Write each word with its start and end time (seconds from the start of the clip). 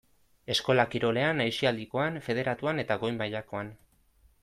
Eskola 0.53 0.85
kirolean, 0.93 1.43
aisialdikoan, 1.45 2.19
federatuan 2.31 2.85
eta 2.87 2.99
goi-mailakoan. 3.07 3.75